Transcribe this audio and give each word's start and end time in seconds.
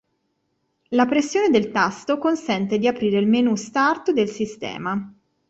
La 0.87 1.05
pressione 1.05 1.51
del 1.51 1.69
tasto 1.69 2.17
consente 2.17 2.79
di 2.79 2.87
aprire 2.87 3.19
il 3.19 3.27
menu 3.27 3.53
Start 3.55 4.09
del 4.13 4.29
sistema. 4.29 5.13